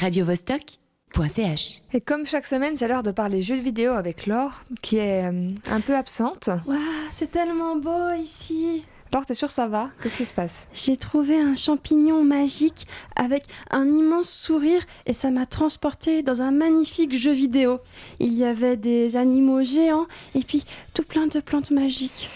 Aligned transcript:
radiovostok.ch. 0.00 1.82
Et 1.92 2.00
comme 2.00 2.24
chaque 2.24 2.46
semaine, 2.46 2.76
c'est 2.76 2.88
l'heure 2.88 3.02
de 3.02 3.10
parler 3.10 3.42
jeux 3.42 3.58
vidéo 3.58 3.92
avec 3.92 4.26
Laure, 4.26 4.62
qui 4.82 4.96
est 4.96 5.30
euh, 5.30 5.48
un 5.70 5.80
peu 5.80 5.94
absente. 5.94 6.48
Waouh, 6.66 6.78
c'est 7.10 7.30
tellement 7.30 7.76
beau 7.76 8.14
ici. 8.18 8.84
Laure, 9.12 9.26
t'es 9.26 9.34
sûre 9.34 9.50
ça 9.50 9.66
va? 9.66 9.90
Qu'est-ce 10.02 10.16
qui 10.16 10.24
se 10.24 10.32
passe? 10.32 10.68
J'ai 10.72 10.96
trouvé 10.96 11.38
un 11.38 11.54
champignon 11.54 12.24
magique 12.24 12.86
avec 13.16 13.44
un 13.70 13.90
immense 13.90 14.30
sourire 14.30 14.82
et 15.04 15.12
ça 15.12 15.30
m'a 15.30 15.46
transporté 15.46 16.22
dans 16.22 16.42
un 16.42 16.52
magnifique 16.52 17.16
jeu 17.16 17.32
vidéo. 17.32 17.80
Il 18.20 18.34
y 18.34 18.44
avait 18.44 18.76
des 18.76 19.16
animaux 19.16 19.62
géants 19.62 20.06
et 20.34 20.40
puis 20.40 20.64
tout 20.94 21.02
plein 21.02 21.26
de 21.26 21.40
plantes 21.40 21.72
magiques. 21.72 22.30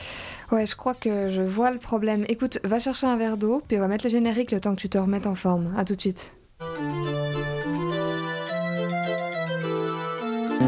Ouais, 0.53 0.67
je 0.67 0.77
crois 0.77 0.95
que 0.95 1.29
je 1.29 1.43
vois 1.43 1.71
le 1.71 1.79
problème. 1.79 2.25
Écoute, 2.29 2.59
va 2.65 2.79
chercher 2.79 3.07
un 3.07 3.17
verre 3.17 3.39
d'eau, 3.39 3.63
puis 3.67 3.79
on 3.79 3.81
va 3.81 3.89
mettre 3.89 4.05
le 4.05 4.11
générique 4.11 4.51
le 4.51 4.61
temps 4.61 4.75
que 4.75 4.81
tu 4.81 4.89
te 4.89 4.99
remettes 4.99 5.27
en 5.27 5.35
forme. 5.35 5.73
À 5.77 5.85
tout 5.85 5.95
de 5.95 6.01
suite. 6.01 6.35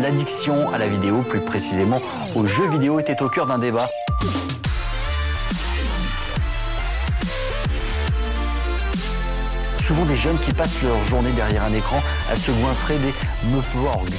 L'addiction 0.03 0.73
à 0.73 0.79
la 0.79 0.89
vidéo, 0.89 1.21
plus 1.21 1.41
précisément 1.41 1.99
aux 2.37 2.47
jeux 2.47 2.69
vidéo, 2.69 3.01
était 3.01 3.23
au 3.23 3.29
cœur 3.29 3.47
d'un 3.47 3.59
débat. 3.59 3.87
Souvent 9.79 10.05
des 10.05 10.15
jeunes 10.15 10.39
qui 10.39 10.53
passent 10.53 10.83
leur 10.83 11.03
journée 11.05 11.33
derrière 11.33 11.65
un 11.65 11.73
écran 11.73 12.01
à 12.31 12.37
se 12.37 12.53
goinfrer 12.53 12.99
des 12.99 13.15
meuporgs. 13.51 14.11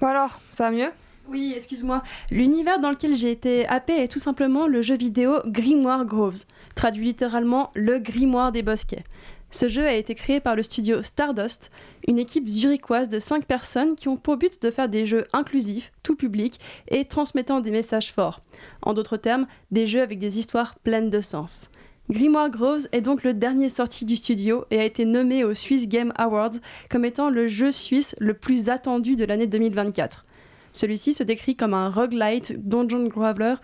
Bon 0.00 0.06
alors, 0.08 0.40
ça 0.50 0.64
va 0.64 0.70
mieux? 0.72 0.90
Oui, 1.30 1.52
excuse-moi. 1.54 2.02
L'univers 2.30 2.80
dans 2.80 2.90
lequel 2.90 3.14
j'ai 3.14 3.30
été 3.30 3.68
happé 3.68 4.02
est 4.02 4.08
tout 4.08 4.18
simplement 4.18 4.66
le 4.66 4.82
jeu 4.82 4.96
vidéo 4.96 5.40
Grimoire 5.46 6.04
Groves, 6.04 6.44
traduit 6.74 7.04
littéralement 7.04 7.70
le 7.74 7.98
grimoire 7.98 8.50
des 8.50 8.62
bosquets. 8.62 9.04
Ce 9.50 9.68
jeu 9.68 9.86
a 9.86 9.94
été 9.94 10.14
créé 10.14 10.40
par 10.40 10.56
le 10.56 10.62
studio 10.62 11.02
Stardust, 11.02 11.70
une 12.06 12.18
équipe 12.18 12.48
zurichoise 12.48 13.08
de 13.08 13.18
5 13.18 13.46
personnes 13.46 13.96
qui 13.96 14.08
ont 14.08 14.18
pour 14.18 14.36
but 14.36 14.60
de 14.62 14.70
faire 14.70 14.90
des 14.90 15.06
jeux 15.06 15.26
inclusifs, 15.32 15.90
tout 16.02 16.16
public 16.16 16.60
et 16.88 17.06
transmettant 17.06 17.60
des 17.60 17.70
messages 17.70 18.12
forts. 18.12 18.42
En 18.82 18.92
d'autres 18.92 19.16
termes, 19.16 19.46
des 19.70 19.86
jeux 19.86 20.02
avec 20.02 20.18
des 20.18 20.38
histoires 20.38 20.74
pleines 20.80 21.08
de 21.08 21.20
sens. 21.20 21.70
Grimoire 22.10 22.50
Groves 22.50 22.88
est 22.92 23.00
donc 23.00 23.22
le 23.22 23.34
dernier 23.34 23.68
sorti 23.68 24.04
du 24.04 24.16
studio 24.16 24.64
et 24.70 24.80
a 24.80 24.84
été 24.84 25.04
nommé 25.04 25.44
aux 25.44 25.54
Swiss 25.54 25.88
Game 25.88 26.12
Awards 26.16 26.56
comme 26.90 27.04
étant 27.04 27.30
le 27.30 27.48
jeu 27.48 27.72
suisse 27.72 28.14
le 28.18 28.34
plus 28.34 28.68
attendu 28.68 29.16
de 29.16 29.24
l'année 29.24 29.46
2024. 29.46 30.24
Celui-ci 30.72 31.12
se 31.12 31.22
décrit 31.22 31.56
comme 31.56 31.74
un 31.74 31.88
roguelite 31.88 32.66
dungeon 32.66 33.08
graveler 33.08 33.54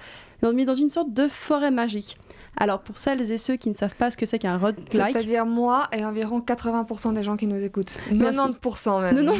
mis 0.53 0.65
dans 0.65 0.75
une 0.75 0.91
sorte 0.91 1.13
de 1.13 1.29
forêt 1.29 1.71
magique. 1.71 2.19
Alors 2.57 2.81
pour 2.81 2.97
celles 2.97 3.31
et 3.33 3.37
ceux 3.37 3.57
qui 3.57 3.69
ne 3.69 3.75
savent 3.75 3.97
pas 3.97 4.11
ce 4.11 4.17
que 4.17 4.27
c'est 4.27 4.39
qu'un 4.39 4.59
roguelike, 4.59 4.93
C'est-à-dire 4.93 5.45
moi 5.45 5.89
et 5.93 6.05
environ 6.05 6.41
80% 6.41 7.15
des 7.15 7.23
gens 7.23 7.37
qui 7.37 7.47
nous 7.47 7.63
écoutent. 7.63 7.99
Merci. 8.13 8.39
90% 8.39 9.03
même. 9.03 9.25
non, 9.25 9.33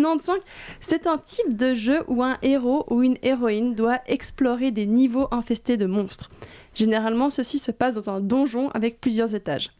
non, 0.00 0.16
95, 0.16 0.36
c'est 0.80 1.06
un 1.06 1.18
type 1.18 1.56
de 1.56 1.74
jeu 1.74 2.02
où 2.08 2.22
un 2.22 2.36
héros 2.42 2.84
ou 2.90 3.02
une 3.02 3.16
héroïne 3.22 3.74
doit 3.74 4.00
explorer 4.06 4.70
des 4.70 4.86
niveaux 4.86 5.28
infestés 5.30 5.76
de 5.76 5.86
monstres. 5.86 6.30
Généralement, 6.74 7.30
ceci 7.30 7.58
se 7.58 7.70
passe 7.70 7.94
dans 7.94 8.10
un 8.10 8.20
donjon 8.20 8.70
avec 8.70 9.00
plusieurs 9.00 9.34
étages. 9.34 9.70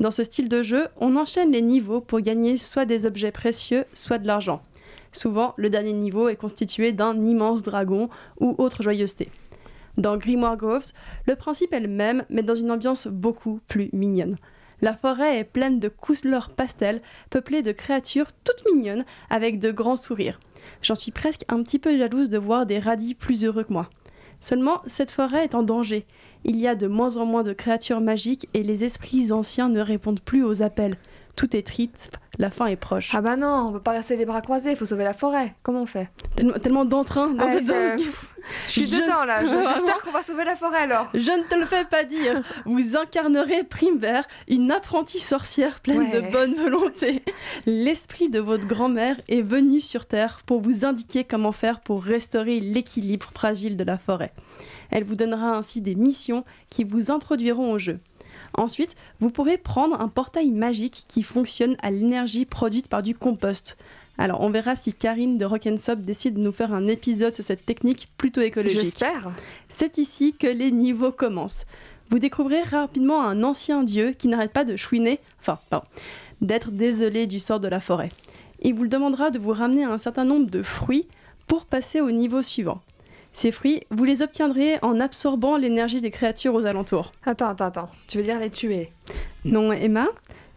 Dans 0.00 0.10
ce 0.10 0.24
style 0.24 0.48
de 0.48 0.62
jeu, 0.62 0.88
on 0.98 1.16
enchaîne 1.16 1.52
les 1.52 1.62
niveaux 1.62 2.00
pour 2.00 2.20
gagner 2.20 2.56
soit 2.56 2.86
des 2.86 3.06
objets 3.06 3.30
précieux, 3.30 3.84
soit 3.94 4.18
de 4.18 4.26
l'argent. 4.26 4.60
Souvent, 5.12 5.54
le 5.56 5.70
dernier 5.70 5.92
niveau 5.92 6.28
est 6.28 6.36
constitué 6.36 6.92
d'un 6.92 7.20
immense 7.20 7.62
dragon 7.62 8.08
ou 8.40 8.54
autre 8.58 8.82
joyeuseté. 8.82 9.28
Dans 9.98 10.16
Grimoire 10.16 10.56
Groves, 10.56 10.92
le 11.26 11.36
principe 11.36 11.72
est 11.72 11.80
le 11.80 11.88
même, 11.88 12.24
mais 12.30 12.42
dans 12.42 12.54
une 12.54 12.70
ambiance 12.70 13.06
beaucoup 13.06 13.60
plus 13.68 13.90
mignonne. 13.92 14.36
La 14.80 14.94
forêt 14.94 15.38
est 15.38 15.44
pleine 15.44 15.78
de 15.78 15.88
couleurs 15.88 16.50
pastel, 16.50 17.02
peuplée 17.30 17.62
de 17.62 17.72
créatures 17.72 18.32
toutes 18.44 18.64
mignonnes 18.72 19.04
avec 19.30 19.60
de 19.60 19.70
grands 19.70 19.96
sourires. 19.96 20.40
J'en 20.82 20.94
suis 20.94 21.12
presque 21.12 21.44
un 21.48 21.62
petit 21.62 21.78
peu 21.78 21.96
jalouse 21.96 22.28
de 22.28 22.38
voir 22.38 22.66
des 22.66 22.78
radis 22.78 23.14
plus 23.14 23.44
heureux 23.44 23.64
que 23.64 23.72
moi. 23.72 23.88
Seulement, 24.40 24.82
cette 24.86 25.12
forêt 25.12 25.44
est 25.44 25.54
en 25.54 25.62
danger. 25.62 26.04
Il 26.44 26.56
y 26.56 26.66
a 26.66 26.74
de 26.74 26.88
moins 26.88 27.16
en 27.16 27.24
moins 27.24 27.44
de 27.44 27.52
créatures 27.52 28.00
magiques 28.00 28.48
et 28.54 28.64
les 28.64 28.84
esprits 28.84 29.30
anciens 29.30 29.68
ne 29.68 29.80
répondent 29.80 30.20
plus 30.20 30.42
aux 30.42 30.62
appels. 30.62 30.96
Tout 31.36 31.56
est 31.56 31.64
triste, 31.66 32.10
la 32.38 32.50
fin 32.50 32.66
est 32.66 32.76
proche. 32.76 33.14
Ah 33.14 33.22
bah 33.22 33.36
non, 33.36 33.68
on 33.68 33.72
peut 33.72 33.80
pas 33.80 33.92
rester 33.92 34.16
les 34.16 34.26
bras 34.26 34.42
croisés, 34.42 34.74
faut 34.74 34.84
sauver 34.84 35.04
la 35.04 35.14
forêt. 35.14 35.54
Comment 35.62 35.82
on 35.82 35.86
fait? 35.86 36.10
Tellement, 36.34 36.54
tellement 36.54 36.84
d'entrain 36.84 37.30
dans 37.30 37.46
cette 37.46 37.64
zone. 37.64 38.00
Je 38.66 38.72
suis 38.72 38.88
Je- 38.88 38.96
dedans 38.96 39.24
là, 39.24 39.42
Je- 39.44 39.48
j'espère 39.48 40.00
qu'on 40.02 40.10
va 40.10 40.22
sauver 40.22 40.44
la 40.44 40.56
forêt 40.56 40.78
alors. 40.78 41.08
Je 41.14 41.18
ne 41.30 41.42
te 41.48 41.54
le 41.54 41.66
fais 41.66 41.84
pas 41.84 42.04
dire. 42.04 42.42
Vous 42.64 42.96
incarnerez 42.96 43.64
Primevère, 43.64 44.24
une 44.48 44.70
apprentie 44.72 45.18
sorcière 45.18 45.80
pleine 45.80 45.98
Ouais. 46.10 46.20
de 46.20 46.32
bonne 46.32 46.54
volonté. 46.54 47.22
L'esprit 47.66 48.28
de 48.28 48.38
votre 48.40 48.66
grand-mère 48.66 49.16
est 49.28 49.42
venu 49.42 49.80
sur 49.80 50.06
Terre 50.06 50.38
pour 50.46 50.60
vous 50.60 50.84
indiquer 50.84 51.24
comment 51.24 51.52
faire 51.52 51.80
pour 51.80 52.02
restaurer 52.02 52.60
l'équilibre 52.60 53.30
fragile 53.34 53.76
de 53.76 53.84
la 53.84 53.98
forêt. 53.98 54.32
Elle 54.90 55.04
vous 55.04 55.14
donnera 55.16 55.56
ainsi 55.56 55.80
des 55.80 55.94
missions 55.94 56.44
qui 56.68 56.84
vous 56.84 57.10
introduiront 57.10 57.72
au 57.72 57.78
jeu. 57.78 57.98
Ensuite, 58.54 58.94
vous 59.20 59.30
pourrez 59.30 59.58
prendre 59.58 60.00
un 60.00 60.08
portail 60.08 60.50
magique 60.50 61.04
qui 61.08 61.22
fonctionne 61.22 61.76
à 61.82 61.90
l'énergie 61.90 62.44
produite 62.44 62.88
par 62.88 63.02
du 63.02 63.14
compost. 63.14 63.76
Alors, 64.18 64.42
on 64.42 64.50
verra 64.50 64.76
si 64.76 64.92
Karine 64.92 65.38
de 65.38 65.44
Rock'n'Sop 65.44 66.00
décide 66.00 66.34
de 66.34 66.40
nous 66.40 66.52
faire 66.52 66.74
un 66.74 66.86
épisode 66.86 67.34
sur 67.34 67.44
cette 67.44 67.64
technique 67.64 68.08
plutôt 68.18 68.42
écologique. 68.42 68.82
J'espère. 68.82 69.32
C'est 69.68 69.98
ici 69.98 70.34
que 70.38 70.46
les 70.46 70.70
niveaux 70.70 71.12
commencent. 71.12 71.64
Vous 72.10 72.18
découvrirez 72.18 72.62
rapidement 72.62 73.22
un 73.22 73.42
ancien 73.42 73.82
dieu 73.82 74.12
qui 74.12 74.28
n'arrête 74.28 74.52
pas 74.52 74.64
de 74.64 74.76
chouiner, 74.76 75.18
enfin, 75.40 75.58
pardon, 75.70 75.86
d'être 76.42 76.70
désolé 76.70 77.26
du 77.26 77.38
sort 77.38 77.58
de 77.58 77.68
la 77.68 77.80
forêt. 77.80 78.10
Il 78.60 78.74
vous 78.74 78.86
demandera 78.86 79.30
de 79.30 79.38
vous 79.38 79.52
ramener 79.52 79.84
un 79.84 79.98
certain 79.98 80.24
nombre 80.24 80.50
de 80.50 80.62
fruits 80.62 81.08
pour 81.46 81.64
passer 81.64 82.00
au 82.00 82.10
niveau 82.10 82.42
suivant. 82.42 82.82
Ces 83.32 83.50
fruits, 83.50 83.80
vous 83.90 84.04
les 84.04 84.22
obtiendrez 84.22 84.78
en 84.82 85.00
absorbant 85.00 85.56
l'énergie 85.56 86.00
des 86.00 86.10
créatures 86.10 86.54
aux 86.54 86.66
alentours. 86.66 87.12
Attends, 87.24 87.48
attends, 87.48 87.66
attends. 87.66 87.90
Tu 88.08 88.18
veux 88.18 88.24
dire 88.24 88.38
les 88.38 88.50
tuer? 88.50 88.92
Non, 89.44 89.72
Emma, 89.72 90.06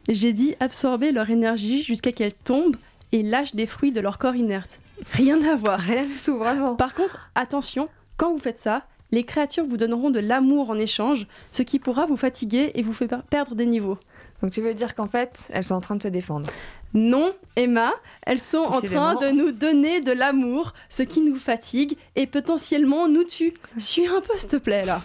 j'ai 0.09 0.33
dit 0.33 0.55
absorber 0.59 1.11
leur 1.11 1.29
énergie 1.29 1.83
jusqu'à 1.83 2.11
qu'elles 2.11 2.33
tombent 2.33 2.75
et 3.11 3.23
lâchent 3.23 3.55
des 3.55 3.65
fruits 3.65 3.91
de 3.91 4.01
leur 4.01 4.17
corps 4.17 4.35
inerte. 4.35 4.79
Rien 5.13 5.41
à 5.43 5.55
voir. 5.55 5.79
Rien 5.79 6.05
du 6.05 6.15
tout, 6.15 6.37
vraiment. 6.37 6.75
Par 6.75 6.93
contre, 6.93 7.29
attention, 7.35 7.87
quand 8.17 8.31
vous 8.31 8.39
faites 8.39 8.59
ça, 8.59 8.83
les 9.11 9.23
créatures 9.23 9.65
vous 9.65 9.77
donneront 9.77 10.09
de 10.09 10.19
l'amour 10.19 10.69
en 10.69 10.77
échange, 10.77 11.27
ce 11.51 11.63
qui 11.63 11.79
pourra 11.79 12.05
vous 12.05 12.17
fatiguer 12.17 12.71
et 12.75 12.81
vous 12.81 12.91
faire 12.93 13.07
per- 13.07 13.17
perdre 13.29 13.55
des 13.55 13.65
niveaux. 13.65 13.97
Donc 14.41 14.51
tu 14.51 14.61
veux 14.61 14.73
dire 14.73 14.95
qu'en 14.95 15.07
fait, 15.07 15.47
elles 15.53 15.63
sont 15.63 15.75
en 15.75 15.81
train 15.81 15.95
de 15.95 16.03
se 16.03 16.07
défendre. 16.09 16.49
Non, 16.95 17.33
Emma, 17.57 17.93
elles 18.25 18.39
sont 18.39 18.59
en 18.59 18.79
train 18.79 19.15
de 19.15 19.27
nous 19.27 19.51
donner 19.51 19.99
de 19.99 20.13
l'amour, 20.13 20.73
ce 20.89 21.03
qui 21.03 21.19
nous 21.19 21.35
fatigue 21.35 21.97
et 22.15 22.25
potentiellement 22.25 23.09
nous 23.09 23.25
tue. 23.25 23.53
Suis 23.77 24.07
un 24.07 24.21
peu, 24.21 24.37
s'il 24.37 24.49
te 24.49 24.55
plaît, 24.55 24.85
là. 24.85 25.01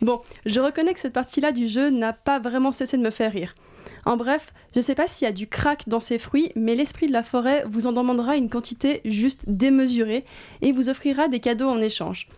Bon, 0.00 0.20
je 0.46 0.60
reconnais 0.60 0.94
que 0.94 1.00
cette 1.00 1.12
partie-là 1.12 1.50
du 1.50 1.66
jeu 1.66 1.90
n'a 1.90 2.12
pas 2.12 2.38
vraiment 2.38 2.70
cessé 2.70 2.96
de 2.96 3.02
me 3.02 3.10
faire 3.10 3.32
rire. 3.32 3.56
En 4.04 4.16
bref, 4.16 4.52
je 4.74 4.80
sais 4.80 4.94
pas 4.94 5.08
s'il 5.08 5.26
y 5.26 5.28
a 5.28 5.32
du 5.32 5.48
crack 5.48 5.88
dans 5.88 6.00
ces 6.00 6.18
fruits, 6.18 6.52
mais 6.54 6.76
l'esprit 6.76 7.08
de 7.08 7.12
la 7.12 7.24
forêt 7.24 7.64
vous 7.68 7.88
en 7.88 7.92
demandera 7.92 8.36
une 8.36 8.48
quantité 8.48 9.00
juste 9.04 9.42
démesurée 9.48 10.24
et 10.60 10.70
vous 10.70 10.90
offrira 10.90 11.26
des 11.26 11.40
cadeaux 11.40 11.68
en 11.68 11.80
échange. 11.80 12.28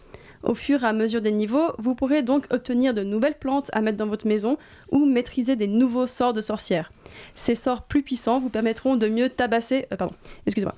Au 0.45 0.55
fur 0.55 0.85
et 0.85 0.87
à 0.87 0.93
mesure 0.93 1.23
des 1.23 1.33
niveaux, 1.33 1.73
vous 1.79 1.95
pourrez 1.95 2.23
donc 2.23 2.47
obtenir 2.51 2.93
de 2.93 3.03
nouvelles 3.03 3.39
plantes 3.39 3.71
à 3.73 3.81
mettre 3.81 3.97
dans 3.97 4.07
votre 4.07 4.27
maison 4.27 4.59
ou 4.91 5.07
maîtriser 5.07 5.57
des 5.57 5.69
nouveaux 5.69 6.07
sorts 6.07 6.35
de 6.35 6.43
sorcières. 6.43 6.93
Ces 7.35 7.55
sorts 7.55 7.83
plus 7.83 8.03
puissants 8.03 8.41
vous 8.41 8.51
permettront 8.51 8.97
de 8.97 9.09
mieux 9.09 9.31
tabasser. 9.31 9.87
euh, 9.93 9.97
pardon, 9.97 10.15
excusez-moi. 10.47 10.75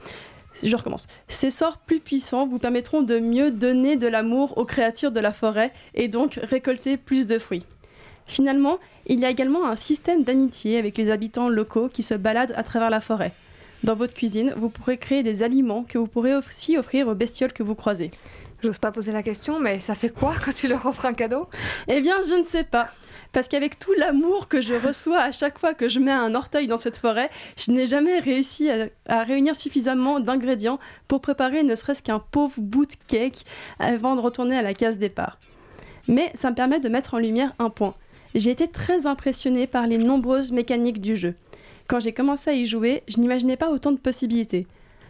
Je 0.63 0.75
recommence. 0.75 1.09
Ces 1.29 1.51
sorts 1.51 1.79
plus 1.79 2.01
puissants 2.01 2.47
vous 2.47 2.59
permettront 2.59 3.03
de 3.03 3.19
mieux 3.19 3.51
donner 3.51 3.97
de 3.97 4.07
l'amour 4.07 4.57
aux 4.57 4.65
créatures 4.65 5.11
de 5.11 5.21
la 5.21 5.33
forêt 5.33 5.73
et 5.95 6.09
donc 6.09 6.39
récolter 6.43 6.97
plus 6.97 7.27
de 7.27 7.39
fruits. 7.39 7.65
Finalement, 8.27 8.79
il 9.07 9.21
y 9.21 9.25
a 9.25 9.31
également 9.31 9.67
un 9.67 9.77
système 9.77 10.23
d'amitié 10.23 10.79
avec 10.79 10.97
les 10.97 11.11
habitants 11.11 11.49
locaux 11.49 11.89
qui 11.89 12.03
se 12.03 12.15
baladent 12.15 12.55
à 12.57 12.63
travers 12.63 12.91
la 12.91 13.01
forêt. 13.01 13.33
Dans 13.85 13.95
votre 13.95 14.15
cuisine, 14.15 14.55
vous 14.57 14.71
pourrez 14.71 14.97
créer 14.97 15.23
des 15.23 15.43
aliments 15.43 15.85
que 15.85 15.99
vous 15.99 16.07
pourrez 16.07 16.35
aussi 16.35 16.79
offrir 16.79 17.09
aux 17.09 17.15
bestioles 17.15 17.53
que 17.53 17.63
vous 17.63 17.75
croisez. 17.75 18.11
J'ose 18.67 18.79
pas 18.79 18.91
poser 18.91 19.13
la 19.13 19.23
question, 19.23 19.61
mais 19.61 19.79
ça 19.79 19.95
fait 19.95 20.09
quoi 20.09 20.35
quand 20.45 20.53
tu 20.53 20.67
leur 20.67 20.85
offres 20.87 21.07
un 21.07 21.13
cadeau? 21.13 21.47
Eh 21.87 22.01
bien, 22.01 22.17
je 22.29 22.35
ne 22.35 22.43
sais 22.43 22.65
pas. 22.65 22.91
Parce 23.31 23.47
qu'avec 23.47 23.79
tout 23.79 23.93
l'amour 23.97 24.49
que 24.49 24.61
je 24.61 24.75
reçois 24.75 25.21
à 25.21 25.31
chaque 25.31 25.61
fois 25.61 25.73
que 25.73 25.89
je 25.89 26.01
mets 26.01 26.11
un 26.11 26.35
orteil 26.35 26.67
dans 26.67 26.77
cette 26.77 26.97
forêt, 26.97 27.31
je 27.57 27.71
n'ai 27.71 27.87
jamais 27.87 28.19
réussi 28.19 28.69
à, 28.69 28.89
à 29.07 29.23
réunir 29.23 29.55
suffisamment 29.55 30.19
d'ingrédients 30.19 30.81
pour 31.07 31.21
préparer 31.21 31.63
ne 31.63 31.77
serait-ce 31.77 32.03
qu'un 32.03 32.19
pauvre 32.19 32.55
bout 32.59 32.87
de 32.87 32.97
cake 33.07 33.45
avant 33.79 34.17
de 34.17 34.21
retourner 34.21 34.59
à 34.59 34.63
la 34.63 34.75
case 34.75 34.99
départ. 34.99 35.39
Mais 36.09 36.33
ça 36.35 36.51
me 36.51 36.57
permet 36.57 36.81
de 36.81 36.89
mettre 36.89 37.15
en 37.15 37.19
lumière 37.19 37.55
un 37.61 37.71
point. 37.71 37.95
J'ai 38.35 38.51
été 38.51 38.67
très 38.67 39.07
impressionnée 39.07 39.69
par 39.69 39.87
les 39.87 39.99
nombreuses 39.99 40.51
mécaniques 40.51 41.01
du 41.01 41.15
jeu. 41.15 41.37
Quand 41.87 42.01
j'ai 42.01 42.13
commencé 42.13 42.51
à 42.51 42.55
y 42.55 42.65
jouer, 42.65 43.05
je 43.07 43.19
n'imaginais 43.19 43.57
pas 43.57 43.71
autant 43.71 43.93
de 43.93 44.01
possibilités. 44.01 44.67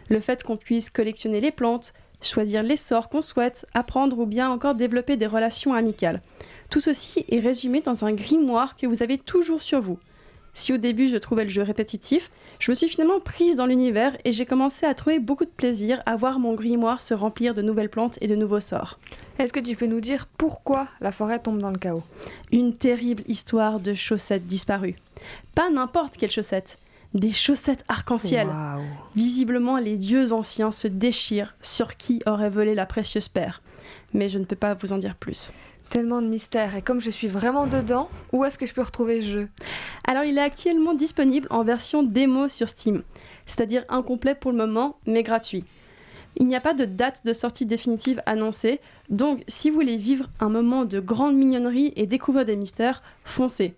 Le 0.09 0.19
fait 0.19 0.43
qu'on 0.43 0.57
puisse 0.57 0.91
collectionner 0.91 1.41
les 1.41 1.51
plantes, 1.51 1.93
choisir 2.21 2.63
les 2.63 2.77
sorts 2.77 3.09
qu'on 3.09 3.21
souhaite, 3.21 3.65
apprendre 3.73 4.19
ou 4.19 4.25
bien 4.25 4.49
encore 4.49 4.75
développer 4.75 5.17
des 5.17 5.27
relations 5.27 5.73
amicales. 5.73 6.21
Tout 6.69 6.79
ceci 6.79 7.25
est 7.29 7.39
résumé 7.39 7.81
dans 7.81 8.05
un 8.05 8.13
grimoire 8.13 8.75
que 8.75 8.87
vous 8.87 9.03
avez 9.03 9.17
toujours 9.17 9.61
sur 9.61 9.81
vous. 9.81 9.99
Si 10.57 10.73
au 10.73 10.77
début 10.77 11.07
je 11.07 11.17
trouvais 11.17 11.43
le 11.43 11.51
jeu 11.51 11.61
répétitif, 11.61 12.31
je 12.59 12.71
me 12.71 12.75
suis 12.75 12.89
finalement 12.89 13.19
prise 13.19 13.55
dans 13.55 13.67
l'univers 13.67 14.17
et 14.25 14.33
j'ai 14.33 14.47
commencé 14.47 14.87
à 14.87 14.95
trouver 14.95 15.19
beaucoup 15.19 15.45
de 15.45 15.51
plaisir 15.51 16.01
à 16.07 16.15
voir 16.15 16.39
mon 16.39 16.55
grimoire 16.55 16.99
se 16.99 17.13
remplir 17.13 17.53
de 17.53 17.61
nouvelles 17.61 17.91
plantes 17.91 18.17
et 18.21 18.27
de 18.27 18.35
nouveaux 18.35 18.59
sorts. 18.59 18.97
Est-ce 19.37 19.53
que 19.53 19.59
tu 19.59 19.75
peux 19.75 19.85
nous 19.85 20.01
dire 20.01 20.25
pourquoi 20.37 20.87
la 20.99 21.11
forêt 21.11 21.37
tombe 21.37 21.59
dans 21.59 21.69
le 21.69 21.77
chaos? 21.77 22.01
Une 22.51 22.75
terrible 22.75 23.23
histoire 23.27 23.79
de 23.79 23.93
chaussettes 23.93 24.47
disparues. 24.47 24.95
Pas 25.53 25.69
n'importe 25.69 26.17
quelle 26.17 26.31
chaussette, 26.31 26.77
des 27.13 27.31
chaussettes 27.31 27.83
arc-en-ciel. 27.87 28.47
Visiblement, 29.15 29.77
les 29.77 29.97
dieux 29.97 30.33
anciens 30.33 30.71
se 30.71 30.87
déchirent 30.87 31.55
sur 31.61 31.97
qui 31.97 32.21
aurait 32.25 32.49
volé 32.49 32.75
la 32.75 32.85
précieuse 32.85 33.27
paire. 33.27 33.61
Mais 34.13 34.29
je 34.29 34.39
ne 34.39 34.45
peux 34.45 34.55
pas 34.55 34.73
vous 34.73 34.93
en 34.93 34.97
dire 34.97 35.15
plus. 35.15 35.51
Tellement 35.89 36.21
de 36.21 36.27
mystères. 36.27 36.75
Et 36.75 36.81
comme 36.81 36.99
je 36.99 37.09
suis 37.09 37.27
vraiment 37.27 37.65
dedans, 37.65 38.09
où 38.33 38.43
est-ce 38.43 38.57
que 38.57 38.65
je 38.65 38.73
peux 38.73 38.81
retrouver 38.81 39.21
ce 39.21 39.27
jeu? 39.27 39.49
Alors, 40.05 40.23
il 40.23 40.37
est 40.37 40.41
actuellement 40.41 40.93
disponible 40.93 41.47
en 41.49 41.63
version 41.63 42.03
démo 42.03 42.49
sur 42.49 42.67
Steam, 42.67 43.03
c'est-à-dire 43.45 43.85
incomplet 43.87 44.35
pour 44.35 44.51
le 44.51 44.57
moment, 44.57 44.97
mais 45.05 45.23
gratuit. 45.23 45.63
Il 46.39 46.47
n'y 46.47 46.55
a 46.55 46.61
pas 46.61 46.73
de 46.73 46.85
date 46.85 47.25
de 47.25 47.33
sortie 47.33 47.65
définitive 47.65 48.21
annoncée, 48.25 48.79
donc 49.09 49.43
si 49.47 49.69
vous 49.69 49.77
voulez 49.77 49.97
vivre 49.97 50.27
un 50.39 50.49
moment 50.49 50.85
de 50.85 50.99
grande 50.99 51.35
mignonnerie 51.35 51.93
et 51.95 52.05
découvrir 52.05 52.45
des 52.45 52.55
mystères, 52.55 53.01
foncez. 53.23 53.73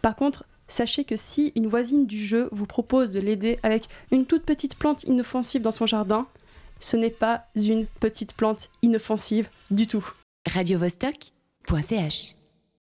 Par 0.00 0.16
contre, 0.16 0.44
sachez 0.72 1.04
que 1.04 1.16
si 1.16 1.52
une 1.54 1.68
voisine 1.68 2.06
du 2.06 2.24
jeu 2.24 2.48
vous 2.52 2.66
propose 2.66 3.10
de 3.10 3.20
l'aider 3.20 3.58
avec 3.62 3.84
une 4.10 4.26
toute 4.26 4.44
petite 4.44 4.76
plante 4.76 5.04
inoffensive 5.04 5.62
dans 5.62 5.70
son 5.70 5.86
jardin, 5.86 6.26
ce 6.80 6.96
n'est 6.96 7.10
pas 7.10 7.46
une 7.54 7.86
petite 8.00 8.34
plante 8.34 8.68
inoffensive 8.82 9.48
du 9.70 9.86
tout. 9.86 10.06
radiovostok.ch 10.46 12.41